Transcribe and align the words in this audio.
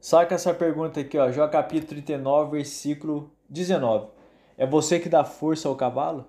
Saca 0.00 0.36
essa 0.36 0.54
pergunta 0.54 1.00
aqui, 1.00 1.18
ó, 1.18 1.28
Jó 1.32 1.48
capítulo 1.48 1.88
39, 1.88 2.52
versículo 2.52 3.32
19. 3.48 4.06
É 4.56 4.64
você 4.64 5.00
que 5.00 5.08
dá 5.08 5.24
força 5.24 5.68
ao 5.68 5.74
cavalo? 5.74 6.24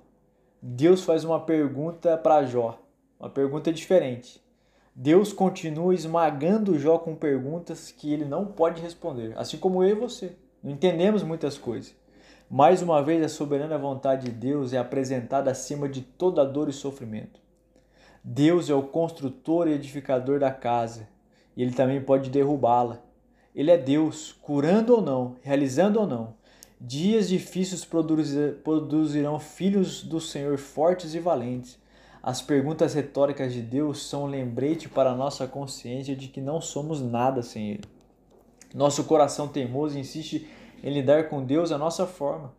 Deus 0.60 1.04
faz 1.04 1.24
uma 1.24 1.40
pergunta 1.40 2.18
para 2.18 2.44
Jó, 2.46 2.80
uma 3.20 3.30
pergunta 3.30 3.72
diferente. 3.72 4.44
Deus 4.96 5.32
continua 5.32 5.94
esmagando 5.94 6.80
Jó 6.80 6.98
com 6.98 7.14
perguntas 7.14 7.92
que 7.92 8.12
ele 8.12 8.26
não 8.26 8.44
pode 8.44 8.82
responder, 8.82 9.38
assim 9.38 9.58
como 9.58 9.84
eu 9.84 9.90
e 9.90 10.00
você. 10.00 10.36
Não 10.64 10.72
entendemos 10.72 11.22
muitas 11.22 11.56
coisas. 11.56 11.96
Mais 12.50 12.82
uma 12.82 13.04
vez, 13.04 13.24
a 13.24 13.30
soberana 13.30 13.78
vontade 13.78 14.26
de 14.26 14.32
Deus 14.32 14.74
é 14.74 14.80
apresentada 14.80 15.52
acima 15.52 15.88
de 15.88 16.02
toda 16.02 16.44
dor 16.44 16.70
e 16.70 16.74
sofrimento. 16.74 17.40
Deus 18.24 18.68
é 18.68 18.74
o 18.74 18.82
construtor 18.82 19.68
e 19.68 19.74
edificador 19.74 20.40
da 20.40 20.52
casa, 20.52 21.08
e 21.56 21.62
ele 21.62 21.74
também 21.74 22.02
pode 22.02 22.32
derrubá-la. 22.32 23.08
Ele 23.56 23.72
é 23.72 23.78
Deus, 23.78 24.36
curando 24.42 24.96
ou 24.96 25.02
não, 25.02 25.36
realizando 25.42 26.00
ou 26.00 26.08
não. 26.08 26.34
Dias 26.80 27.28
difíceis 27.28 27.84
produzirão 27.84 29.40
filhos 29.40 30.02
do 30.04 30.22
Senhor 30.22 30.58
fortes 30.58 31.14
e 31.14 31.20
valentes. 31.20 31.78
As 32.22 32.42
perguntas 32.42 32.94
retóricas 32.94 33.54
de 33.54 33.62
Deus 33.62 34.08
são 34.08 34.24
um 34.24 34.28
lembrete 34.28 34.88
para 34.88 35.12
a 35.12 35.16
nossa 35.16 35.48
consciência 35.48 36.16
de 36.16 36.28
que 36.28 36.40
não 36.40 36.62
somos 36.62 37.02
nada 37.02 37.42
sem 37.42 37.72
Ele. 37.72 37.84
Nosso 38.74 39.04
coração 39.06 39.48
teimoso 39.48 39.98
insiste 39.98 40.48
em 40.84 40.94
lidar 40.94 41.28
com 41.28 41.44
Deus 41.44 41.72
à 41.72 41.78
nossa 41.78 42.06
forma. 42.06 42.54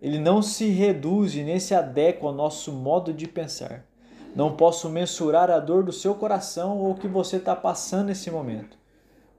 Ele 0.00 0.18
não 0.18 0.40
se 0.42 0.68
reduz 0.68 1.34
e 1.34 1.42
nem 1.42 1.58
se 1.58 1.74
adequa 1.74 2.26
ao 2.26 2.34
nosso 2.34 2.72
modo 2.72 3.12
de 3.12 3.26
pensar. 3.26 3.84
Não 4.34 4.56
posso 4.56 4.88
mensurar 4.88 5.50
a 5.50 5.58
dor 5.58 5.82
do 5.82 5.92
seu 5.92 6.14
coração 6.14 6.78
ou 6.78 6.90
o 6.90 6.94
que 6.94 7.08
você 7.08 7.36
está 7.36 7.56
passando 7.56 8.08
nesse 8.08 8.30
momento, 8.30 8.76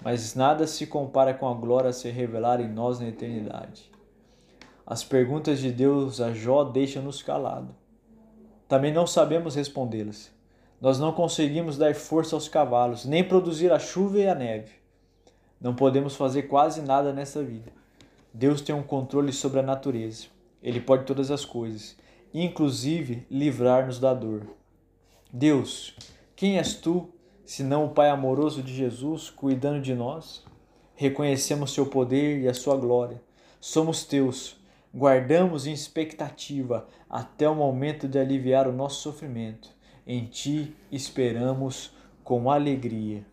mas 0.04 0.36
nada 0.36 0.68
se 0.68 0.88
compara 0.88 1.34
com 1.34 1.48
a 1.48 1.54
glória 1.54 1.90
a 1.90 1.94
se 1.94 2.10
revelar 2.10 2.62
em 2.62 2.70
nós 2.70 3.00
na 3.00 3.08
eternidade. 3.08 3.92
As 4.86 5.04
perguntas 5.04 5.60
de 5.60 5.72
Deus 5.72 6.22
a 6.22 6.34
Jó 6.34 6.64
deixam-nos 6.64 7.22
calados. 7.22 7.76
Também 8.68 8.94
não 8.94 9.08
sabemos 9.08 9.56
respondê-las. 9.56 10.32
Nós 10.80 11.00
não 11.00 11.12
conseguimos 11.12 11.78
dar 11.78 11.96
força 11.96 12.36
aos 12.36 12.48
cavalos, 12.48 13.04
nem 13.06 13.24
produzir 13.24 13.72
a 13.72 13.80
chuva 13.80 14.20
e 14.20 14.28
a 14.28 14.36
neve. 14.36 14.72
Não 15.60 15.74
podemos 15.74 16.16
fazer 16.16 16.44
quase 16.44 16.82
nada 16.82 17.12
nessa 17.12 17.44
vida. 17.44 17.72
Deus 18.34 18.62
tem 18.62 18.76
um 18.76 18.84
controle 18.84 19.34
sobre 19.34 19.60
a 19.60 19.64
natureza. 19.64 20.28
Ele 20.62 20.80
pode 20.80 21.06
todas 21.06 21.32
as 21.32 21.44
coisas, 21.44 21.98
inclusive 22.34 23.26
livrar-nos 23.32 24.00
da 24.00 24.14
dor. 24.14 24.44
Deus, 25.34 25.96
quem 26.36 26.58
és 26.58 26.76
tu, 26.76 27.10
senão 27.48 27.86
o 27.86 27.90
Pai 27.90 28.10
amoroso 28.10 28.62
de 28.62 28.76
Jesus, 28.76 29.30
cuidando 29.30 29.82
de 29.82 29.96
nós? 29.96 30.44
Reconhecemos 30.96 31.74
seu 31.74 31.86
poder 31.86 32.42
e 32.42 32.48
a 32.48 32.54
sua 32.54 32.76
glória. 32.76 33.22
Somos 33.62 34.04
teus. 34.04 34.58
Guardamos 34.94 35.66
em 35.66 35.72
expectativa 35.72 36.88
até 37.10 37.48
o 37.48 37.56
momento 37.56 38.08
de 38.08 38.20
aliviar 38.20 38.68
o 38.68 38.74
nosso 38.74 39.02
sofrimento. 39.02 39.70
Em 40.06 40.26
ti 40.26 40.76
esperamos 40.92 41.92
com 42.22 42.52
alegria. 42.52 43.26